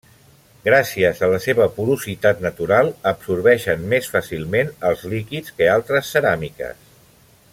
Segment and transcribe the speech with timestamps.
[0.67, 6.85] Gràcies a la seva porositat natural, absorbeixen més fàcilment els líquids que altres ceràmiques.